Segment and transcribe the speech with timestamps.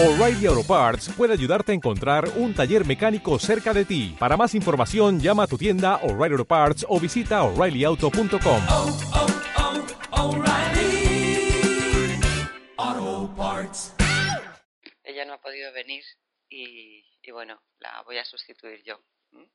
[0.00, 4.14] O'Reilly Auto Parts puede ayudarte a encontrar un taller mecánico cerca de ti.
[4.16, 8.62] Para más información, llama a tu tienda O'Reilly Auto Parts o visita oreillyauto.com.
[8.70, 8.96] oh,
[12.76, 13.94] oh, Parts.
[15.02, 16.04] ella no ha podido venir
[16.48, 19.00] y, y bueno, la voy a sustituir yo.
[19.32, 19.50] ¿m?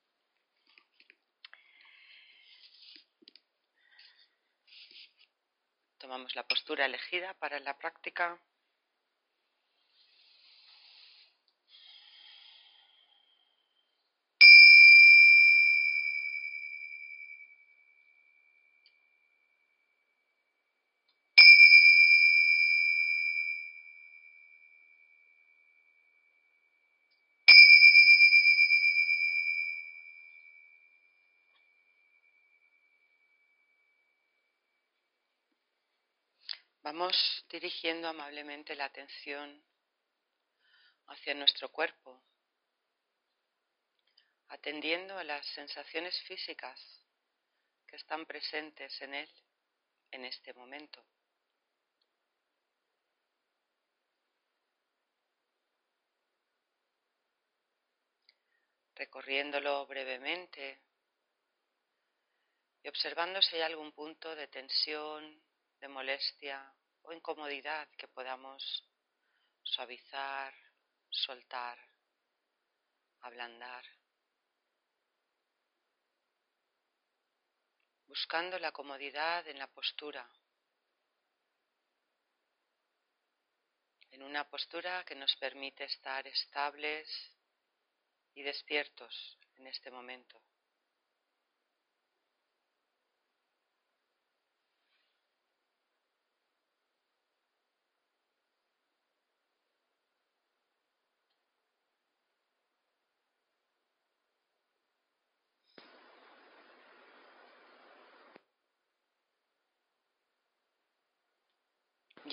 [6.00, 8.38] Tomamos la postura elegida para la práctica.
[36.83, 39.64] Vamos dirigiendo amablemente la atención
[41.08, 42.22] hacia nuestro cuerpo,
[44.50, 46.78] atendiendo a las sensaciones físicas
[47.88, 49.30] que están presentes en él
[50.11, 51.02] en este momento.
[58.95, 60.81] Recorriéndolo brevemente
[62.84, 65.42] y observando si hay algún punto de tensión,
[65.84, 66.73] de molestia
[67.04, 68.84] o incomodidad que podamos
[69.64, 70.54] suavizar,
[71.10, 71.78] soltar,
[73.22, 73.86] ablandar,
[78.08, 80.30] buscando la comodidad en la postura,
[84.12, 87.10] en una postura que nos permite estar estables
[88.36, 90.42] y despiertos en este momento.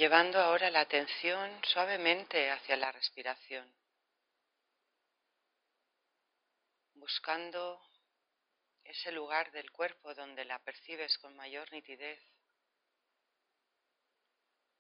[0.01, 3.71] Llevando ahora la atención suavemente hacia la respiración,
[6.95, 7.79] buscando
[8.83, 12.19] ese lugar del cuerpo donde la percibes con mayor nitidez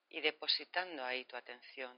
[0.08, 1.94] y depositando ahí tu atención.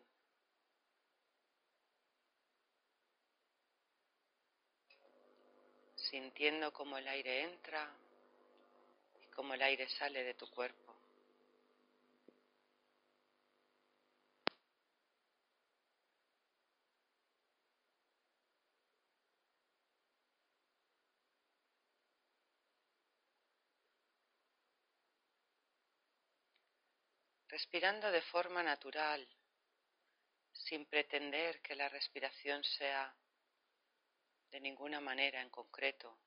[6.10, 7.90] sintiendo cómo el aire entra
[9.22, 10.81] y cómo el aire sale de tu cuerpo.
[27.52, 29.28] Respirando de forma natural,
[30.54, 33.14] sin pretender que la respiración sea
[34.50, 36.18] de ninguna manera en concreto,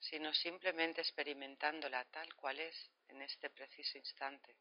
[0.00, 4.56] sino simplemente experimentándola tal cual es en este preciso instante.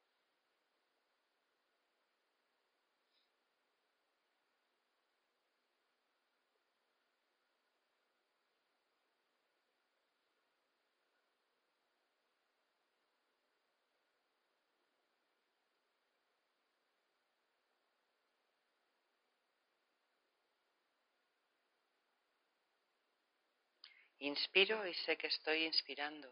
[24.23, 26.31] Inspiro y sé que estoy inspirando.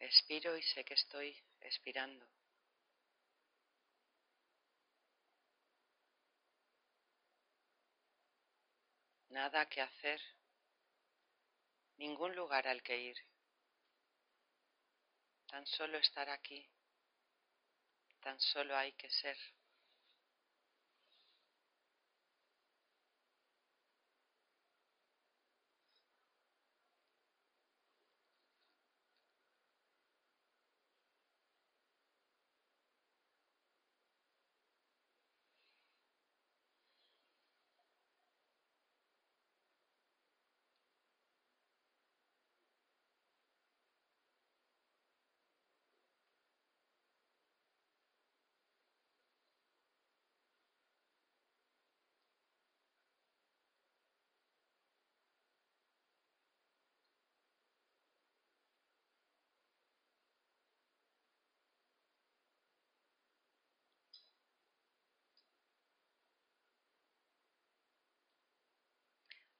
[0.00, 2.28] Expiro y sé que estoy expirando.
[9.28, 10.20] Nada que hacer,
[11.96, 13.16] ningún lugar al que ir.
[15.46, 16.68] Tan solo estar aquí,
[18.20, 19.38] tan solo hay que ser.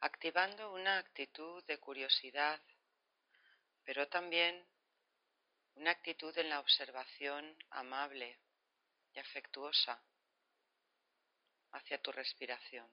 [0.00, 2.60] Activando una actitud de curiosidad,
[3.84, 4.66] pero también
[5.74, 8.38] una actitud en la observación amable,
[9.14, 10.00] y afectuosa
[11.72, 12.88] hacia tu respiración.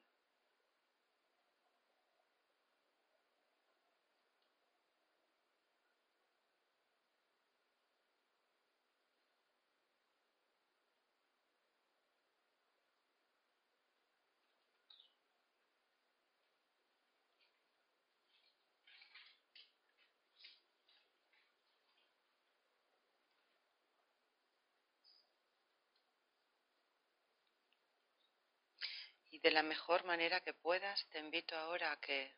[29.42, 32.34] De la mejor manera que puedas, te invito ahora a que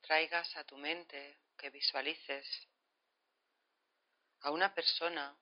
[0.00, 2.46] traigas a tu mente, que visualices
[4.40, 5.36] a una persona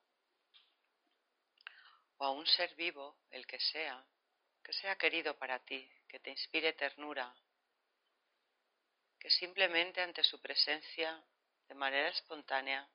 [2.17, 4.05] o a un ser vivo, el que sea,
[4.63, 7.33] que sea querido para ti, que te inspire ternura,
[9.21, 11.25] que simplemente ante su presencia,
[11.69, 12.89] de manera espontánea,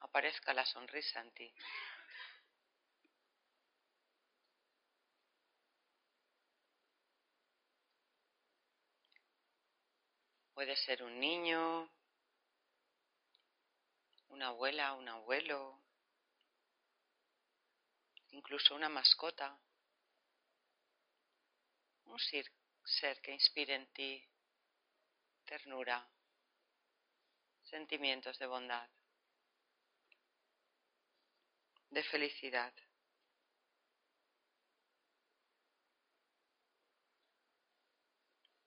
[0.00, 1.54] aparezca la sonrisa en ti.
[10.54, 11.90] Puede ser un niño,
[14.28, 15.80] una abuela, un abuelo,
[18.30, 19.58] incluso una mascota,
[22.04, 24.28] un ser que inspire en ti
[25.46, 26.06] ternura,
[27.62, 28.88] sentimientos de bondad,
[31.88, 32.72] de felicidad.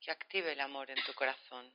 [0.05, 1.73] Que active el amor en tu corazón.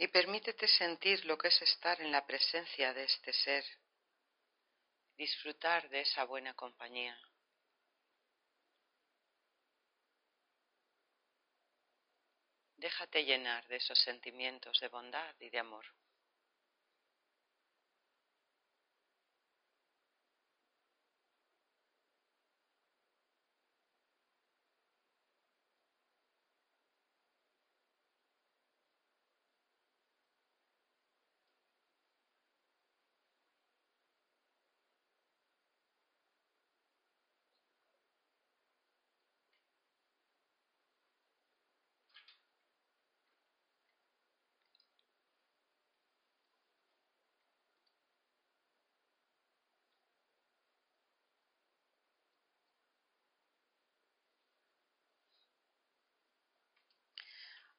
[0.00, 3.64] Y permítete sentir lo que es estar en la presencia de este ser,
[5.16, 7.18] disfrutar de esa buena compañía.
[12.78, 15.84] Déjate llenar de esos sentimientos de bondad y de amor.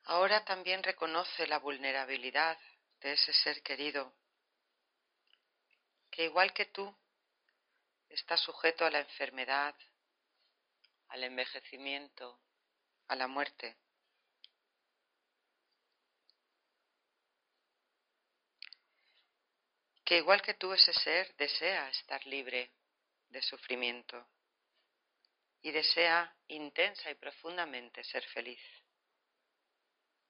[0.10, 2.58] Ahora también reconoce la vulnerabilidad
[3.00, 4.12] de ese ser querido,
[6.10, 6.98] que igual que tú
[8.10, 9.76] está sujeto a la enfermedad,
[11.10, 12.42] al envejecimiento,
[13.08, 13.78] a la muerte.
[20.04, 22.72] Que igual que tú ese ser desea estar libre
[23.28, 24.28] de sufrimiento
[25.62, 28.60] y desea intensa y profundamente ser feliz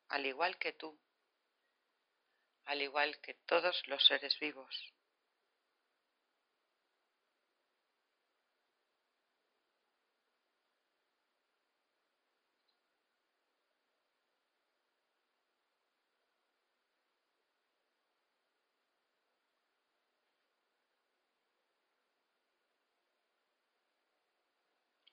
[0.09, 0.99] al igual que tú,
[2.65, 4.93] al igual que todos los seres vivos.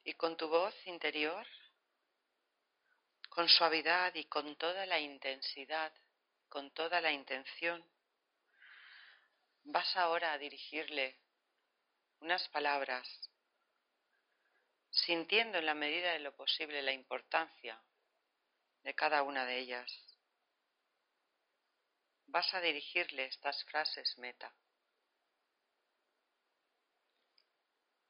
[0.05, 1.45] Y con tu voz interior
[3.37, 5.93] con suavidad y con toda la intensidad,
[6.49, 7.85] con toda la intención,
[9.65, 11.21] vas ahora a dirigirle
[12.21, 13.07] unas palabras,
[14.89, 17.79] sintiendo en la medida de lo posible la importancia
[18.83, 19.93] de cada una de ellas.
[22.29, 24.51] Vas a dirigirle estas frases meta.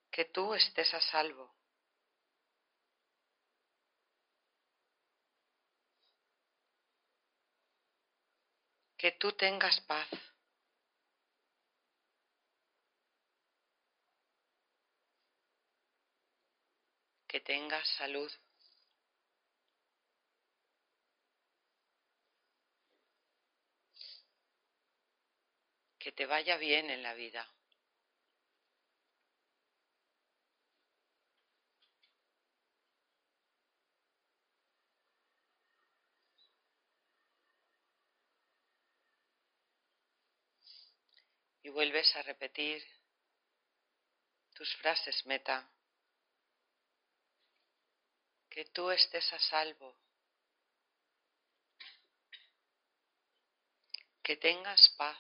[0.09, 1.56] Que tú estés a salvo
[8.97, 10.09] que tú tengas paz.
[17.26, 18.33] Que tengas salud.
[25.99, 27.47] Que te vaya bien en la vida.
[41.67, 42.81] Y vuelves a repetir
[44.55, 45.69] tus frases meta
[48.49, 49.99] que tú estés a salvo,
[54.23, 55.19] que tengas paz.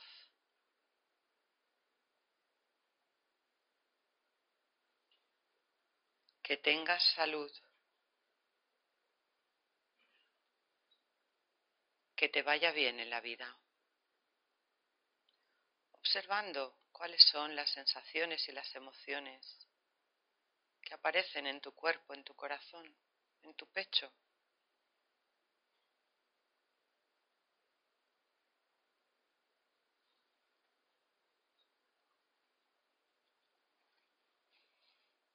[6.44, 7.50] Que tengas salud.
[12.14, 13.58] Que te vaya bien en la vida.
[16.16, 19.68] Observando cuáles son las sensaciones y las emociones
[20.80, 22.90] que aparecen en tu cuerpo, en tu corazón,
[23.42, 24.10] en tu pecho.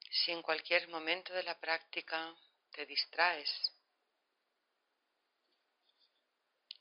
[0.09, 2.35] Si en cualquier momento de la práctica
[2.71, 3.71] te distraes,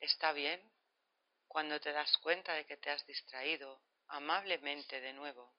[0.00, 0.58] está bien
[1.46, 5.52] cuando te das cuenta de que te has distraído amablemente de nuevo.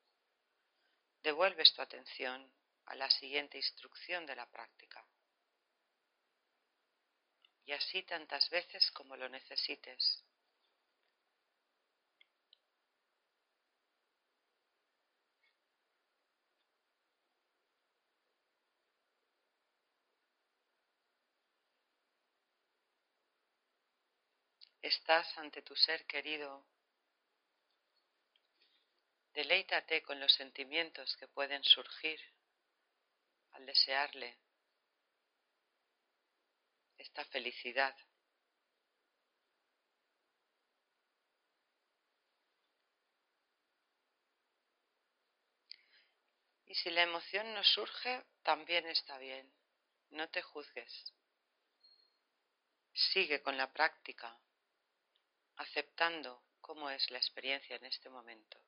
[1.24, 2.52] Devuelves tu atención
[2.86, 5.06] a la siguiente instrucción de la práctica.
[7.66, 10.24] Y así tantas veces como lo necesites.
[24.82, 26.66] Estás ante tu ser querido.
[29.34, 32.20] Deleítate con los sentimientos que pueden surgir
[33.52, 34.38] al desearle
[36.98, 37.96] esta felicidad.
[46.66, 49.54] Y si la emoción no surge, también está bien.
[50.12, 51.14] No te juzgues.
[52.94, 54.40] Sigue con la práctica,
[55.58, 58.61] aceptando cómo es la experiencia en este momento.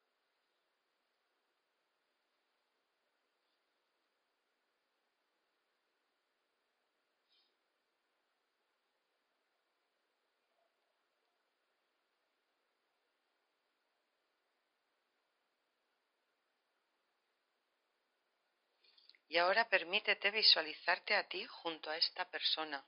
[19.34, 22.86] Y ahora permítete visualizarte a ti junto a esta persona.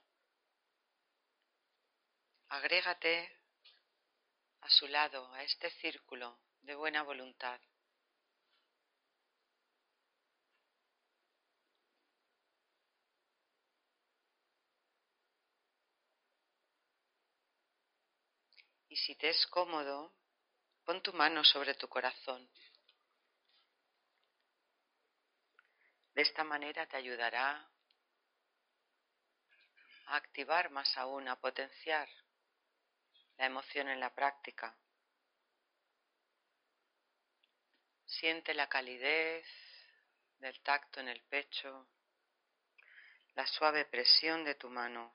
[2.50, 3.40] Agrégate
[4.60, 7.60] a su lado, a este círculo de buena voluntad.
[18.88, 20.14] Y si te es cómodo,
[20.84, 22.48] pon tu mano sobre tu corazón.
[26.16, 27.68] De esta manera te ayudará
[30.06, 32.08] a activar más aún, a potenciar
[33.36, 34.74] la emoción en la práctica.
[38.06, 39.46] Siente la calidez
[40.38, 41.86] del tacto en el pecho,
[43.34, 45.14] la suave presión de tu mano.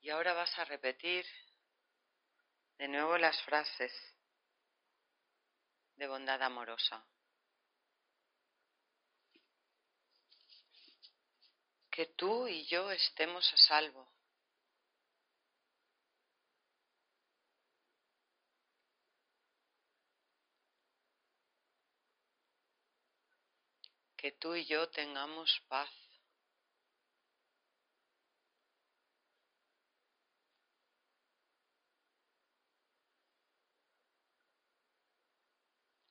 [0.00, 1.24] Y ahora vas a repetir
[2.78, 3.92] de nuevo las frases
[5.96, 7.04] de bondad amorosa.
[11.90, 14.08] Que tú y yo estemos a salvo.
[24.16, 25.97] Que tú y yo tengamos paz.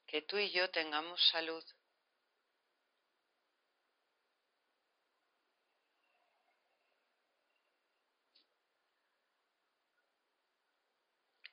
[0.08, 1.64] Que tú y yo tengamos salud.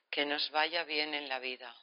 [0.09, 1.75] Que nos vaya bien en la vida.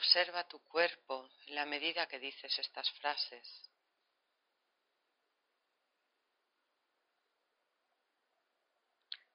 [0.00, 3.46] Observa tu cuerpo en la medida que dices estas frases.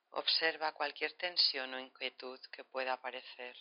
[0.09, 3.55] Observa cualquier tensión o inquietud que pueda aparecer.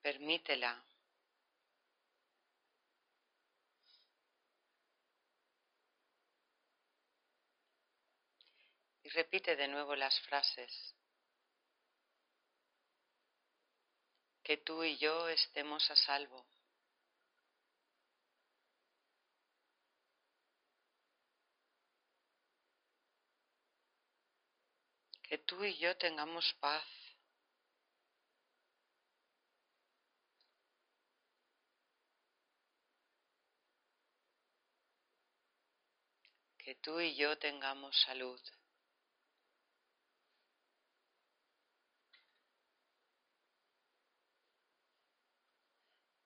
[0.00, 0.86] Permítela.
[9.02, 10.94] Y repite de nuevo las frases.
[14.46, 16.46] que tú y yo estemos a salvo.
[25.24, 26.86] Que tú y yo tengamos paz.
[36.56, 38.40] Que tú y yo tengamos salud.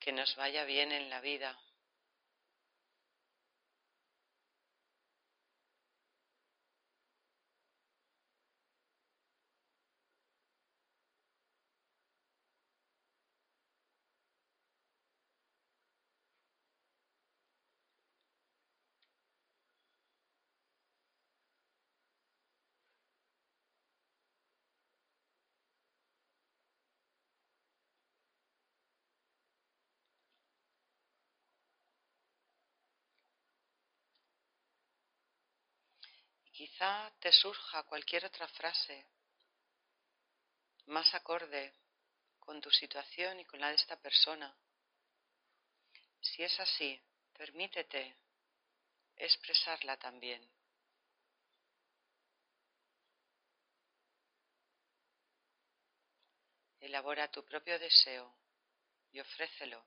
[0.00, 1.57] Que nos vaya bien en la vida.
[36.60, 39.06] Quizá te surja cualquier otra frase
[40.88, 41.72] más acorde
[42.38, 44.54] con tu situación y con la de esta persona.
[46.20, 47.00] Si es así,
[47.32, 48.14] permítete
[49.16, 50.46] expresarla también.
[56.78, 58.36] Elabora tu propio deseo
[59.12, 59.82] y ofrécelo.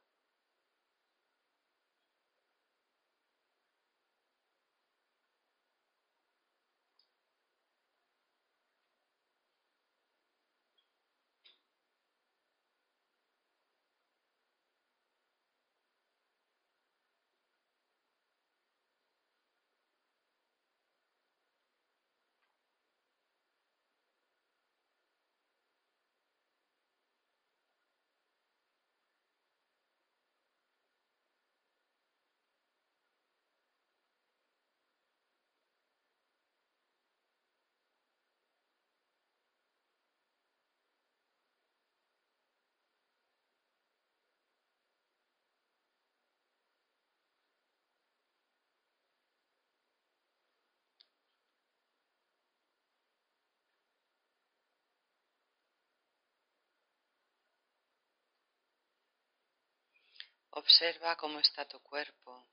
[60.56, 62.48] Observa cómo está tu cuerpo.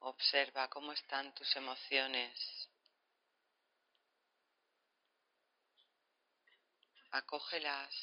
[0.00, 2.68] Observa cómo están tus emociones.
[7.12, 7.94] Acógelas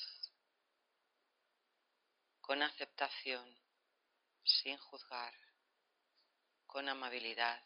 [2.41, 3.47] con aceptación,
[4.43, 5.35] sin juzgar,
[6.65, 7.63] con amabilidad.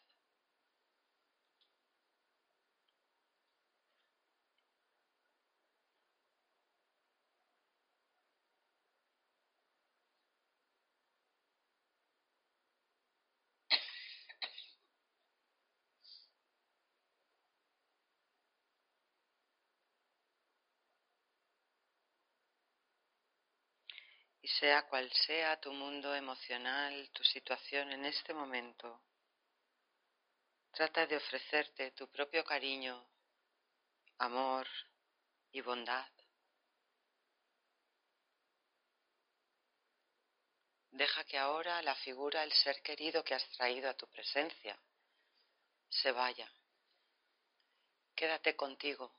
[24.42, 29.02] y sea cual sea tu mundo emocional, tu situación en este momento,
[30.72, 33.04] trata de ofrecerte tu propio cariño,
[34.20, 34.68] amor
[35.52, 36.08] y bondad.
[40.92, 44.80] Deja que ahora la figura, el ser querido que has traído a tu presencia,
[45.90, 46.54] se vaya.
[48.14, 49.12] Quédate contigo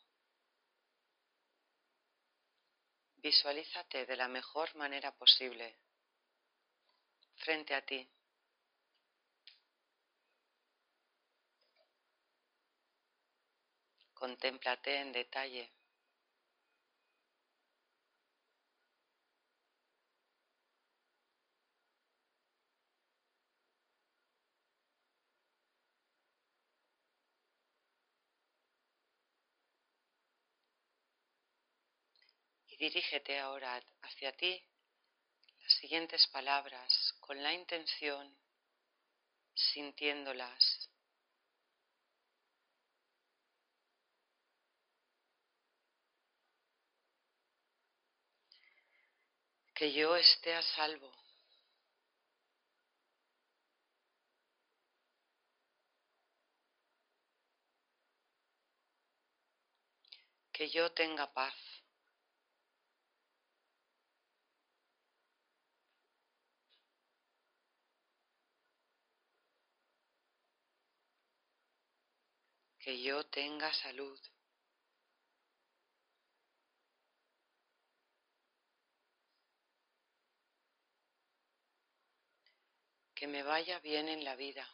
[3.23, 5.79] Visualízate de la mejor manera posible
[7.37, 8.11] frente a ti.
[14.13, 15.73] Contémplate en detalle.
[32.83, 34.61] Dirígete ahora hacia ti
[35.61, 38.37] las siguientes palabras con la intención,
[39.55, 40.91] sintiéndolas.
[49.73, 51.13] Que yo esté a salvo.
[60.53, 61.82] Que yo tenga paz.
[72.83, 74.19] Que yo tenga salud.
[83.15, 84.69] Que me vaya bien en la vida.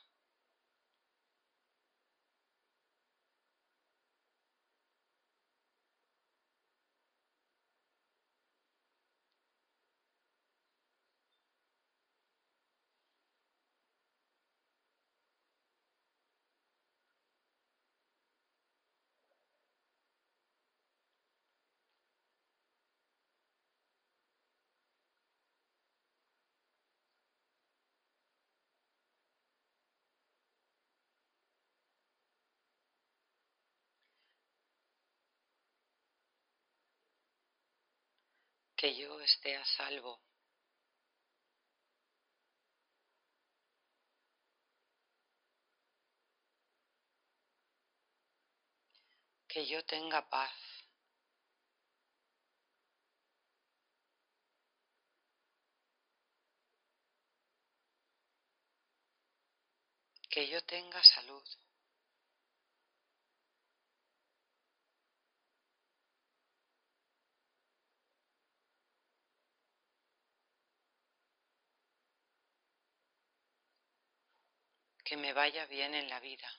[38.78, 40.20] Que yo esté a salvo.
[49.48, 50.52] Que yo tenga paz.
[60.30, 61.42] Que yo tenga salud.
[75.08, 76.52] Que me vaya bien en la vida.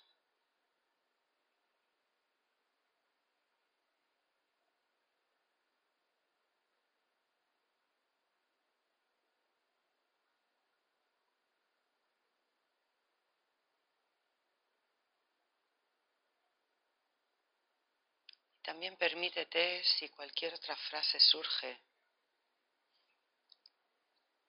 [18.63, 21.79] También permítete, si cualquier otra frase surge,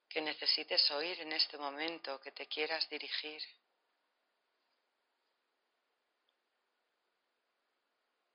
[0.08, 3.42] que necesites oír en este momento, que te quieras dirigir,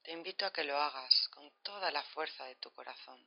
[0.06, 3.20] Te invito a que lo hagas con toda la fuerza de tu corazón.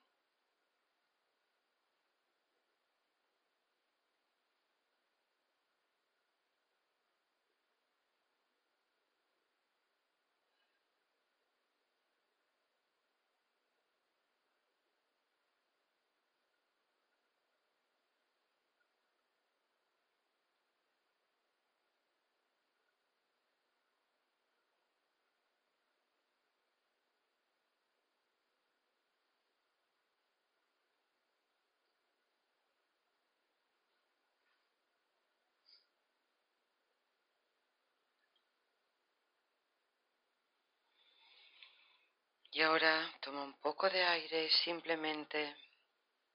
[42.58, 45.56] Y ahora toma un poco de aire y simplemente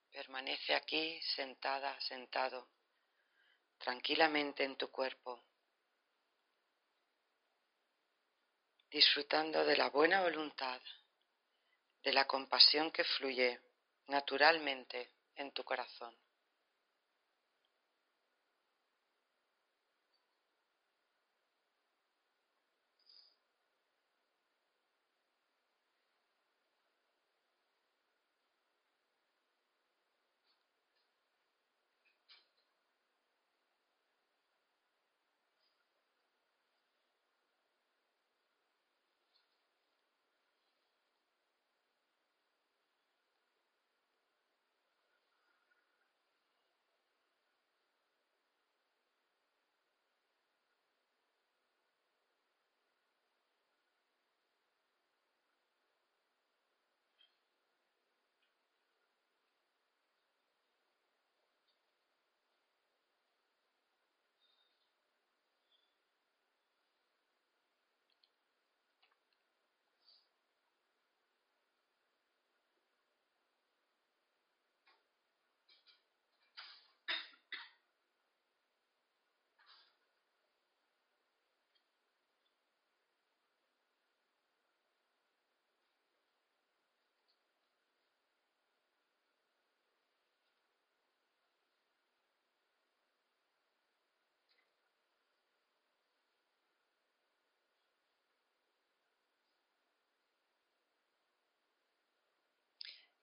[0.10, 2.70] permanece aquí sentada, sentado,
[3.78, 5.44] tranquilamente en tu cuerpo,
[8.90, 10.82] disfrutando de la buena voluntad,
[12.02, 13.60] de la compasión que fluye
[14.08, 16.18] naturalmente en tu corazón.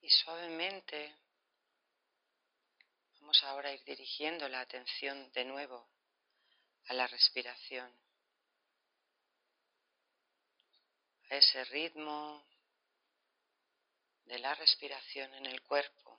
[0.02, 1.14] Y suavemente
[3.20, 5.88] vamos ahora a ir dirigiendo la atención de nuevo
[6.86, 7.92] a la respiración,
[11.30, 12.44] a ese ritmo
[14.24, 16.18] de la respiración en el cuerpo.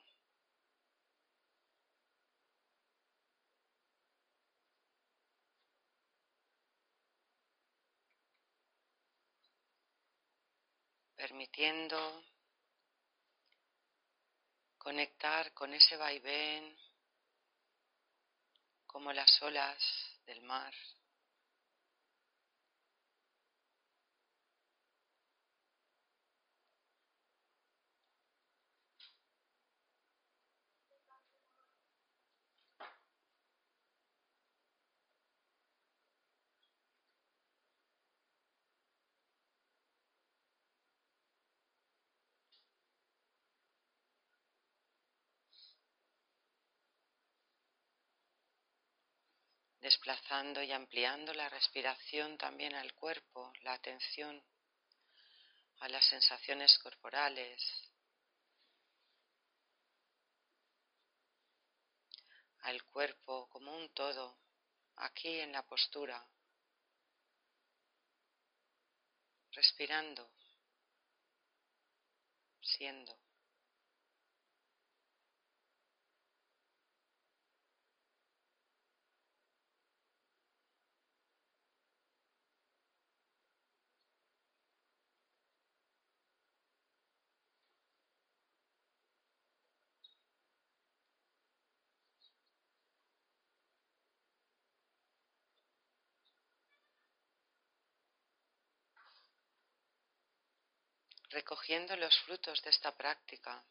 [11.16, 12.24] permitiendo
[14.82, 16.76] conectar con ese vaivén
[18.84, 19.78] como las olas
[20.26, 20.74] del mar.
[49.82, 54.40] Desplazando y ampliando la respiración también al cuerpo, la atención
[55.80, 57.60] a las sensaciones corporales,
[62.60, 64.38] al cuerpo como un todo,
[64.94, 66.24] aquí en la postura,
[69.50, 70.30] respirando,
[72.60, 73.21] siendo.
[101.32, 103.64] Recogiendo los frutos de esta práctica,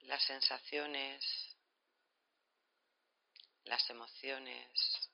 [0.00, 1.24] las sensaciones,
[3.64, 5.10] las emociones,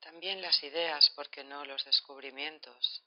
[0.00, 3.02] también las ideas, porque no los descubrimientos.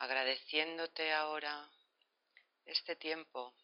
[0.00, 1.70] Agradeciéndote ahora
[2.64, 3.54] este tiempo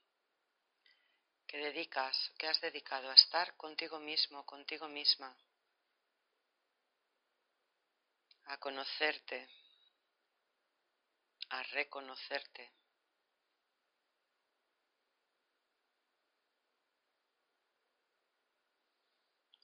[1.47, 5.35] que dedicas, que has dedicado a estar contigo mismo, contigo misma,
[8.45, 9.49] a conocerte,
[11.49, 12.73] a reconocerte.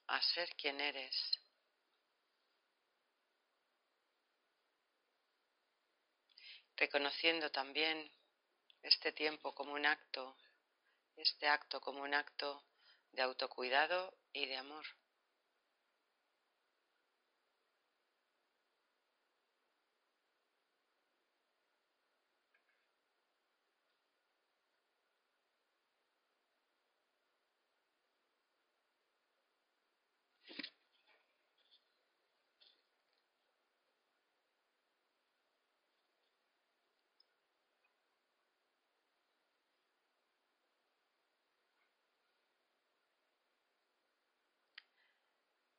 [0.08, 1.16] a ser quien eres.
[6.82, 8.10] Reconociendo también
[8.82, 10.36] este tiempo como un acto,
[11.14, 12.64] este acto como un acto
[13.12, 14.84] de autocuidado y de amor.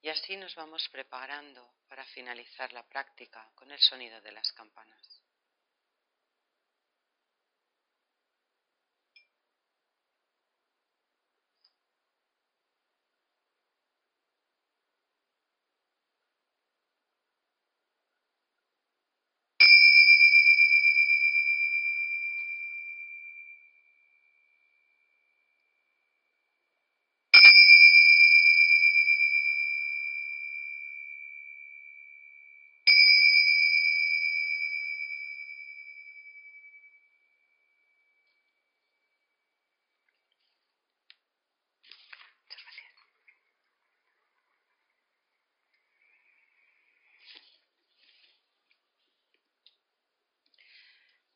[0.04, 5.23] Y así nos vamos preparando para finalizar la práctica con el sonido de las campanas.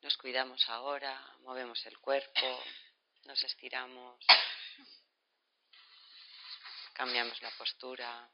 [0.08, 2.64] Nos cuidamos ahora, movemos el cuerpo,
[3.26, 4.24] nos estiramos,
[6.94, 8.26] cambiamos la postura.